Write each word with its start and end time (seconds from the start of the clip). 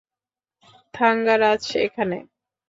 থাঙ্গারাজ, 0.93 1.63
এখানে। 1.85 2.17